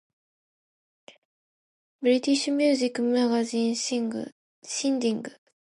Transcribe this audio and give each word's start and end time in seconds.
British 2.01 2.47
music 2.47 2.97
magazine 3.01 3.75
Shindig! 3.75 5.31